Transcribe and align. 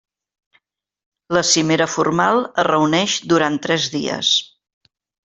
La 1.37 1.43
cimera 1.49 1.87
formal 1.97 2.41
es 2.63 2.67
reuneix 2.71 3.19
durant 3.35 3.61
tres 3.67 3.87
dies. 3.97 4.33